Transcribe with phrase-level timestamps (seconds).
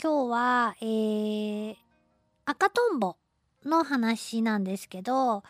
[0.00, 1.76] 今日は、えー、
[2.44, 3.16] 赤とんぼ
[3.64, 5.42] の話なんですけど、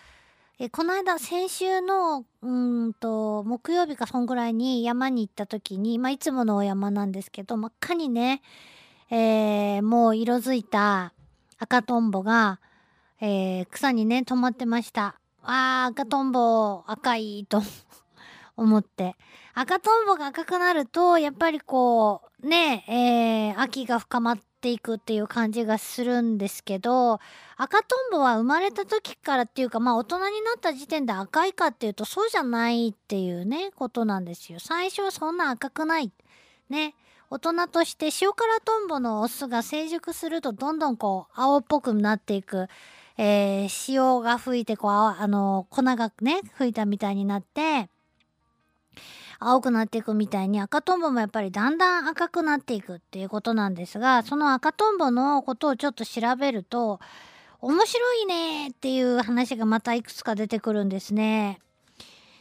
[0.58, 8.41] えこの間先週のうんと木曜日かそんぐらいに山に行った時に、まあ、いつものお山なんですけど真っ赤にね、
[9.11, 11.12] えー、もう色づいた
[11.59, 12.59] 赤とんぼが、
[13.21, 15.21] えー、草にね止まってました。
[15.43, 17.62] あー赤とんぼ赤いと
[18.59, 19.16] 思って。
[19.54, 27.21] 赤とんぼが赤くなると、やっぱりこう、ね、えー、秋が深まっていくっていう感じがするんですけど、
[27.57, 34.58] 赤とんぼは生まれた時からっていうか、まあ大人になった時点で赤いかっていうと、そうじゃないっていうね、ことなんですよ。
[34.60, 36.12] 最初はそんな赤くない。
[36.68, 36.94] ね。
[37.30, 42.68] 大人として塩辛トンボのオスが成熟するとどんどんこう青っぽくなっていく。
[43.20, 47.90] えー、潮が吹いてこうあの粉がね吹いたみたいになって
[49.41, 57.01] 青くなっていくみたいに赤とんぼもやっぱりだんだん赤くなっていくっていうことなんですがその赤とんぼのことをちょっと調べると
[57.61, 61.61] 面白いねっていう話がまたいくつか出てくるんですね。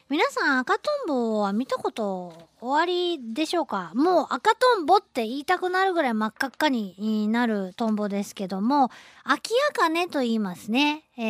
[0.09, 3.91] 皆さん赤とんぼは見たこと終わりでしょうか？
[3.93, 8.89] もう赤とんぼって言いたくなるぐらい真っ赤っかになるトンボですけども
[9.25, 11.03] 秋茜と言いますね。
[11.17, 11.23] え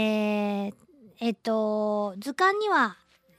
[0.67, 0.73] ー、
[1.19, 2.97] えっと図鑑には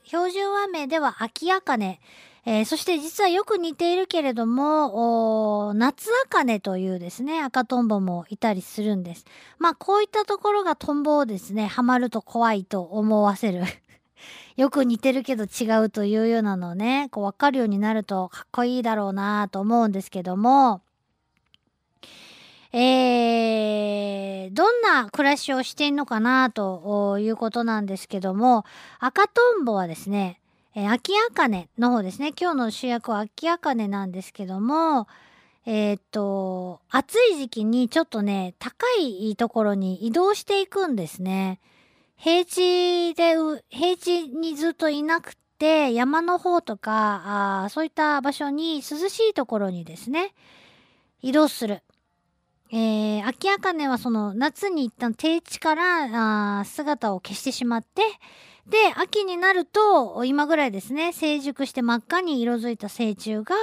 [0.09, 1.99] 標準和名では秋茜、
[2.43, 9.25] えー、そして実はよく似ているけれども、夏茜というですね、赤トンボもいたりするんです。
[9.59, 13.61] まあこういったところがトンボをですね、ハマると怖いと思わせる。
[14.57, 20.81] よく似てるけど違うというようなのをね、こう分かるようになるとかっこいいだろうなと思うんですけども、
[22.71, 28.63] えー、どんな暮らしをしてんのかなということなんですけども、
[28.99, 30.39] 赤とんぼはですね、
[30.75, 32.31] えー、秋茜の方ですね。
[32.39, 35.07] 今日の主役は秋茜なんですけども、
[35.65, 41.59] えー、っと、暑い時期にちょっとね、高いところに移動していくんですね。
[42.15, 43.35] 平地で、
[43.69, 50.33] 平地にずっといなくて、山の方とか、あそういった場所に涼しいところにですね、
[51.21, 51.81] 移動する。
[52.71, 58.01] えー、秋茜はその夏に一旦低地からあ姿を消してしまって、
[58.69, 63.55] で、秋になると、今ぐらいですね、成熟して真っ赤に色づいた成虫が、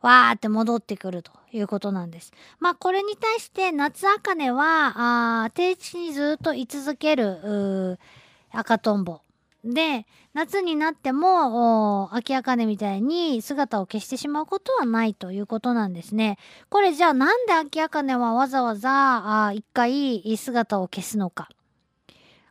[0.00, 2.32] わーって戻ってくるということなんです。
[2.58, 7.98] まあ、これに対して夏茜は、あ低地にずっと居続ける、
[8.50, 9.20] 赤とんぼ
[9.64, 16.38] で夏になっても秋茜みたいに姿を消してしまうことはないということなんですね。
[16.68, 21.48] これじゃあなんで秋茜はわざわざあ一回姿を消すのか。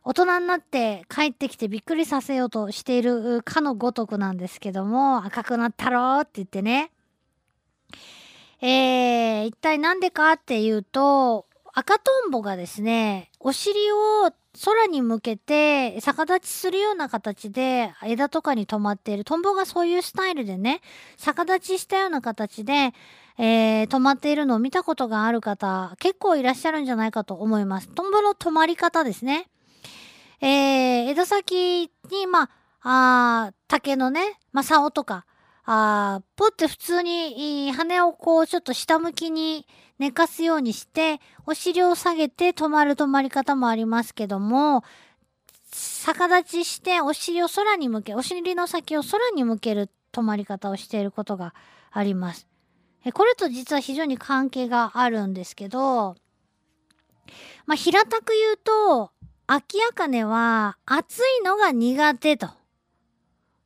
[0.04, 6.90] 大人になって帰ってきてびっくりさせようとしているかのごとくなんですけども赤くなったろって言ってね。
[8.60, 14.32] えー、一体なんでかっていうと赤とんぼがですねお尻を
[14.64, 20.80] 空に向けて逆立ちするような形で枝とかに止まっているトンボがそういうスタイルでね
[21.16, 22.92] 逆立ちしたような形で、
[23.38, 27.88] えー、止まっているのを見たことがある方結構いらっしゃるんじゃないかと思います。
[27.88, 29.48] トンボの止まり方ですね。
[30.40, 32.50] えー、枝先にま
[32.82, 35.26] あ竹のね、まあ、竿とか
[35.70, 39.66] あポって普通に羽をこうちょっと下向きに
[39.98, 44.82] 寝かすようにして、お尻を下げて止まる止まり方もありますけども、
[45.70, 51.54] 逆立ちしてお尻を空に向け、お尻の先を空に向ける止まり方をしていることが
[51.90, 52.48] あります。
[53.12, 56.16] これと実は非常に関係があるんですけど、
[57.66, 59.10] まあ、平たく言うと、
[59.46, 62.48] 秋茜は暑いのが苦手と。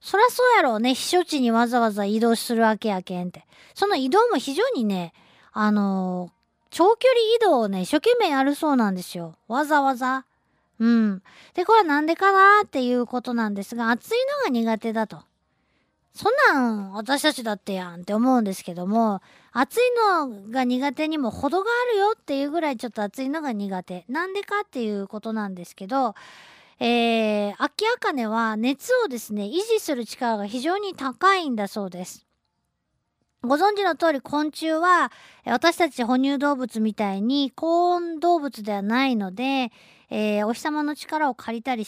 [0.03, 0.91] そらそうやろうね。
[0.91, 3.47] 避暑地にわざわざ移動するわけやけんって。
[3.75, 5.13] その移動も非常にね、
[5.53, 6.31] あの
[6.71, 9.37] 長距離移動をね、一生懸命やるそうなんですよ。
[9.47, 10.27] わざわざ。
[10.81, 11.23] うん。
[11.55, 15.21] で、これはなんでかなっていうことなんですが、暑いのが苦手だと。
[16.15, 19.81] そんなん私たちだってやんって思うんですけども、暑い
[20.19, 24.05] のが苦手にも程があるよっていうぐらいちょっと暑いのが苦手。
[24.09, 26.15] なんでかっていうことなんですけど、
[26.85, 32.27] えー、秋茜は熱をですね、維持する力が非常に高いんだそうです。
[33.43, 35.13] ご存知の通り昆虫は
[35.45, 39.71] 私たち哺乳動物みたいに高温動物ではないので、
[40.11, 41.87] えー、お日様の力を借りたり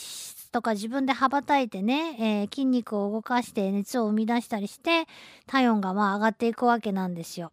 [0.53, 5.07] とか自分で羽ばたいてね、えー、筋肉を動かして熱を生み出したりして
[5.45, 7.51] 体温がまあ上がっていくわけなんですよ。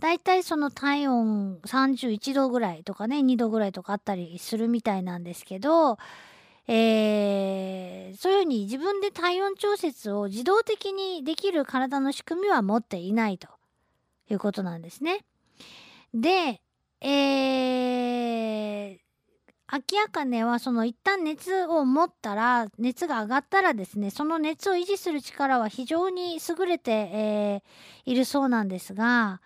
[0.00, 5.98] だいたいその体温31度ぐらいとかね2度ぐらいとかあったりするみたいなんですけど
[6.72, 13.48] えー、そういうふうに自分で体温調節を自動的にできる体の仕組みは持っていないと
[14.30, 15.24] いうことなんですね。
[16.14, 16.60] で、
[17.00, 18.98] えー、
[19.66, 29.40] アキアカネはその一旦熱を持ったら熱が上がったらですねその熱を維持する力は非常に優れて、えー、いるそうなんですが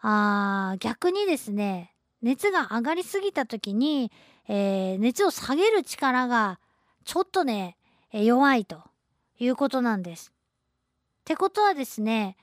[0.00, 4.10] あ逆にですね熱が上がりすぎた時に、
[4.48, 6.58] えー、熱を下げる力が
[7.04, 7.76] ちょっとね、
[8.12, 8.82] 弱いと
[9.38, 10.34] いうことなんです。
[11.24, 12.36] ってことはですね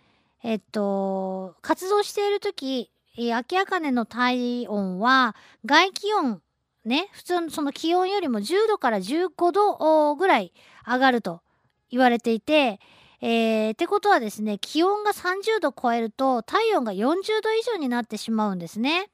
[0.44, 2.90] えっと活動している時
[3.34, 5.36] 秋茜の体温は
[5.66, 6.42] 外気温
[6.84, 10.52] ね普通のその気温よりも10度から15度ぐらい
[10.88, 11.42] 上がると
[11.92, 12.80] 言われていて、
[13.22, 17.04] えー、ってことはですね気温が30度超えると体温が40
[17.44, 19.12] 度以上になってしまうんですね。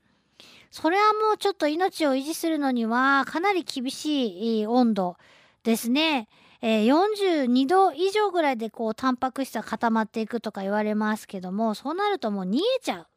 [0.72, 5.18] それはもうちょっと命を維持するのにはかなり厳しい温度
[5.64, 6.28] ですね。
[6.62, 13.08] えー、42度以上ぐらいでこうタンパク質が固まっていくとか言われますけどもそうなるともう逃げちゃう。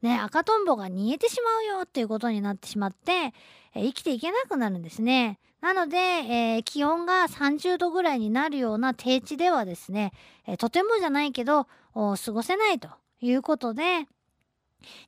[0.00, 3.34] ね、赤とんぼが逃げてしまうよっていうことになってしまって、
[3.74, 5.38] えー、生きていけなくなるんですね。
[5.60, 10.12] なので、えー、気温が30度ぐらいになるような低地ではですね、
[10.46, 12.88] えー、とてもじゃないけど過ごせないと
[13.20, 14.06] いうことで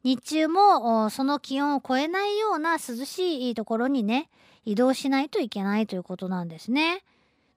[0.02, 4.28] 日中もその気温を超えないような涼しいところにね
[4.64, 7.02] 移動しないといけないということなんですね。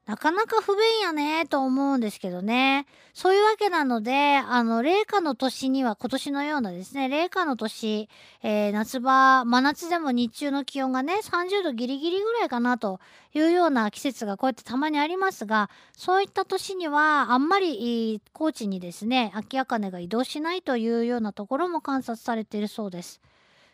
[0.05, 2.85] なかなか不便やねと思うんですけどね。
[3.13, 8.09] そういうわけなので、あの、冷夏の年には、今年のようなですね、冷夏の年、
[8.41, 13.00] えー、夏場、真夏でも日中の気温がね、30度ギリギリぐらいかなと
[13.33, 23.21] いうような季節がこうやってたまにありますが、そういった年には、あんまり高知にですね、秋茜が移動しないというようなところも観察されているそうです。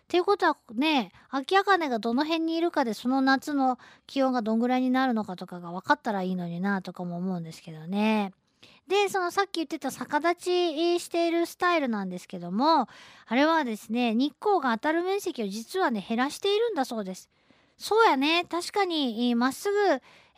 [0.10, 3.78] っていうことはね秋茜がどの辺にいるかでその夏の
[4.08, 8.34] 気温がどんぐらいになるのかとかが分かったらいいのになとかも思うんですけどね。
[8.88, 12.88] でそのさっき言ってた逆立ちしているスタイルなんですけども
[13.28, 17.30] あれはですね日光が当たる面積を実はね減らしているんだそうです。
[17.78, 19.78] そうやね確かにまっすぐ、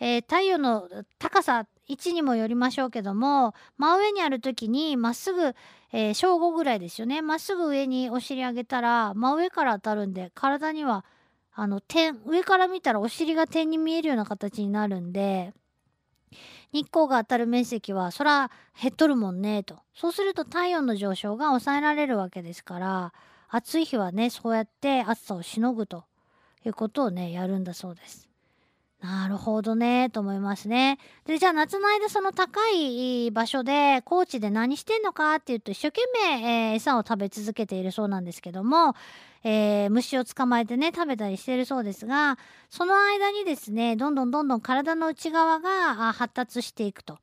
[0.02, 5.56] えー、太陽の高さ位置にもよりましょうけども真上にある時にまっすぐ、
[5.92, 11.06] えー、正午ぐらいですよねまっすぐ上にお尻上げたら真上から当たるんで体には
[11.54, 15.54] あの点上から見たらお尻が点に見えるような形になるんで
[16.72, 18.50] 日光が当たる面積はそら
[18.82, 23.14] 減っとるもんねとそうすると体温の上昇が抑えられるわけですから
[23.50, 26.06] 暑い日はねそうやって暑さをしのぐと
[26.66, 28.31] いうことをねやるんだそうです。
[29.02, 31.00] なるほどねと思いますね。
[31.26, 38.94] でじゃあ夏の間その高い場所で高知で何してんのかっていうと一生懸命、えー、餌を食べ続けているそうなんですけども、
[39.44, 42.38] えー、虫を捕まえてね食べたりしてるそうですが
[42.70, 47.18] その間にですねどんどんどんどん体の内側が発達していくと。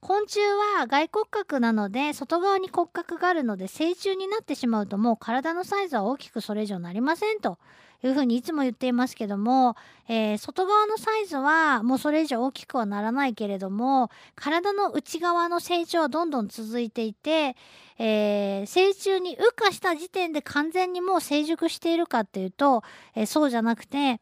[0.00, 0.38] 昆虫
[0.76, 7.58] は外骨格なので外側に骨格があるので成虫になってしまうともう体のサイズは大きくそれ以上なりませんと
[8.06, 9.76] いうふうにいつも言っていますけども、
[10.08, 17.56] えー、外側のサイズはもうそれ以上大きくはならないけれども体の内側の成長はどんどん続いていて、
[17.98, 22.82] えー、成虫に羽化した時点で完全にもう成熟しているかっていうと、
[23.14, 24.20] えー、そうじゃなくて、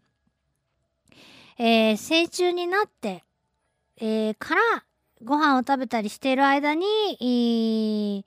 [1.58, 3.24] え成虫になって、
[4.00, 4.60] えから
[5.22, 8.24] ご飯を食べたりしている間に、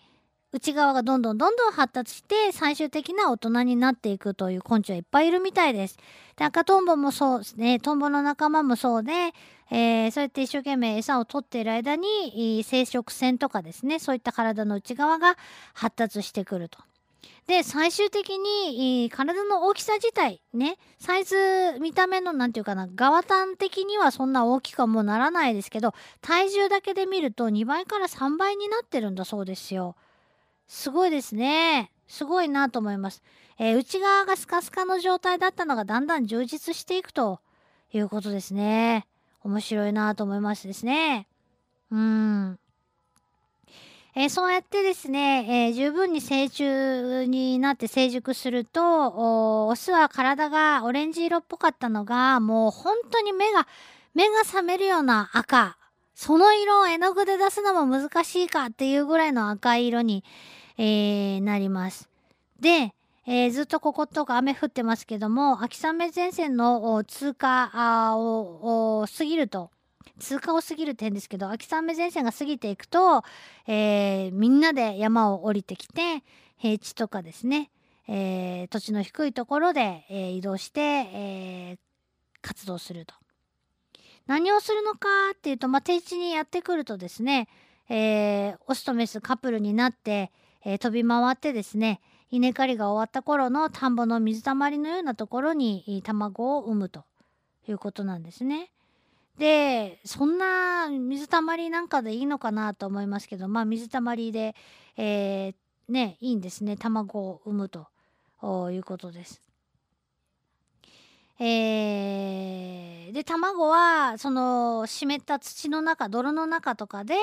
[0.56, 5.98] 内側がどんどんどんどん発達して最終的な大人になっていくという昆虫はいっぱいいるみたいです。
[6.38, 9.12] で赤トンボもそうですねトンボの仲間もそうで、
[9.70, 15.36] えー、そうやって一生懸命餌を取っている間に生殖腺とかですねそういった体の内側が
[15.74, 16.80] 発達してくると。
[17.48, 21.36] で最終的に体の大きさ自体ねサイズ
[21.82, 29.98] 見た目の何て言うかな側端的にはそんな大きくはもうならないですけど体重だけで見ると2倍から3倍になってるんだそうですよ。
[30.68, 31.92] すごいですね。
[32.08, 33.22] すごいなと思います。
[33.58, 37.40] えー、内側がスカスカの状態だったのがだんだん充実していくと
[37.94, 39.08] いうことですね。
[39.44, 41.28] 面白いなと思いますですね。
[41.92, 42.60] うん。
[44.16, 53.68] えー、そうやってですね、えー、十分に成虫になって成熟するとオスは体がオレンジ色っぽかったのがもう本当に目が
[54.14, 55.78] 目が覚めるような赤
[56.16, 60.24] その色を絵の具で出すのも難しいかっていうぐらいの赤い色に、
[60.78, 62.10] えー、なります。
[62.60, 62.94] で、
[63.28, 69.72] えー、ずっとこことか雨降ってますけども秋雨前線の通過を過ぎると
[70.20, 73.24] 通過を過ぎる点ですけど秋雨前線が過ぎていくと、
[73.68, 76.24] えー、みんなで山を降りてきて
[76.58, 77.72] 平地とかですね、
[78.08, 81.78] えー、土地の低いところで、え移動して、え
[82.42, 83.14] 活動すると。
[84.26, 87.48] 何をするのかっていうと、まあ、定地にやってくるとですね、
[87.90, 90.32] え、オスとメスカップルになって、
[90.66, 97.06] えー、飛び回ってですね稲刈りが終わった頃の田んぼの水たまりのようなところに卵を産むと
[97.70, 98.72] いうことなんですね。
[99.38, 104.56] でそんな水たまりなんかでいいのかなと思いますけどまあ水たまりで、
[104.96, 105.54] えー、
[105.92, 107.88] ねいいんですね卵を産むと
[108.72, 109.42] いうことです。
[111.38, 117.16] えー、で卵はその湿った土の中泥の中とかで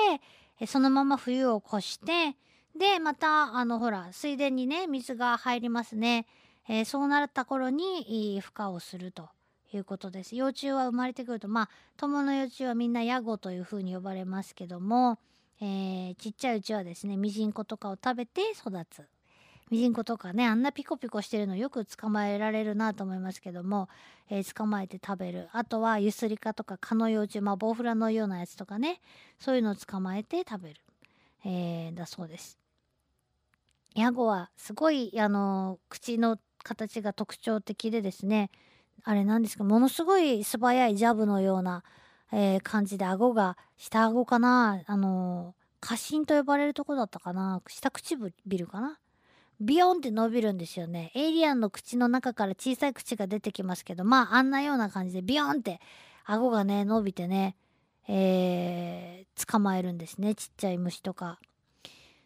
[0.67, 2.35] そのまま冬を越して
[2.77, 6.25] でまたあのほら水田にね水が入りますね、
[6.67, 9.29] えー、そうなった頃に孵化をすると
[9.73, 10.35] いうことです。
[10.35, 15.19] 幼虫は生まれてくるとまあ友の幼虫はみんなヤゴというふうに呼ばれますけども、
[15.61, 19.03] えー、ちっちゃいうちはですねミジンコとかを食べて育つ。
[19.69, 23.89] ミジンコとかねあんなピコピコしてるのよく捕まえられるなと思いますけども、
[24.29, 25.49] えー、捕まえて食べる。
[25.51, 28.99] あとはユスリカとか蚊の幼虫まあボウフラのようなやつとかね
[29.39, 30.81] そういうのを捕まえて食べる、
[31.45, 32.62] えー、だそうです。
[33.95, 38.49] ヤゴはすごいあの口の形が特徴的でですね
[39.03, 41.83] あれなんですかものすごい素早いジャブのような、
[42.31, 48.33] えー、感じで顎が下顎かなあの過信と呼ばれるとこだったかな下唇
[48.67, 48.99] かな
[49.59, 51.11] ビヨンって伸びるんですよね。
[51.15, 55.79] エイリアンの口の中から小さい口が出てきますけど、まああんなような感じでビヨンって
[56.25, 57.55] 顎がね、伸びてね、
[58.07, 60.35] えー、捕まえるんですね。
[60.35, 61.39] ちっちゃい虫とか。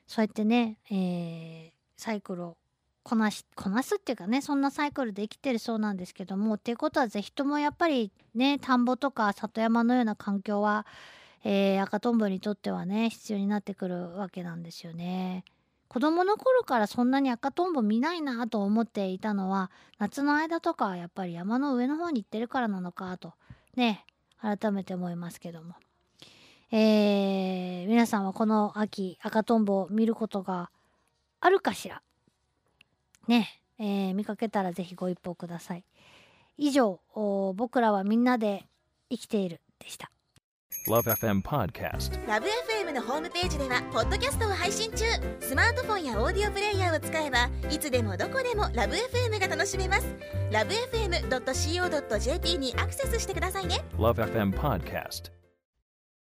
[0.07, 2.57] そうやってね、えー、サイクルを
[3.03, 10.85] こなし、こなすっていうかね、そんなサイクルで生きてるそうなんですけども、っていうことはぜひともやっぱりね、田んぼとか里山のような環境は、
[11.43, 15.45] えー、赤とんぼにとってはね、必要になってくるわけなんですよね。
[15.87, 23.33] 子供の頃からそんなに赤とんぼ見ないなと思っていたのは夏の間とかはやっぱり山の上の方に行ってるからなのかと
[23.75, 24.05] ね
[24.41, 25.75] 改めて思いますけども、
[26.71, 30.69] えー、皆さんはこの秋赤とんぼを見ることが
[31.39, 32.01] あるかしら？
[33.27, 35.83] ね、えー、見かけたら是非ご一報ください。
[36.57, 36.99] 以上
[37.55, 38.65] 僕らはみんなで
[39.09, 40.11] 生きているでした。
[40.87, 45.05] LoveFM Podcast LoveFM のホームページではポッドキャストを配信中。
[45.39, 50.07] スマートフォンやオーディオプレイヤーを使えばいつでもどこでも LoveFM が楽しめます。
[50.51, 53.83] LoveFM.co.jp にアクセスしてくださいね。
[53.97, 55.31] LoveFM Podcast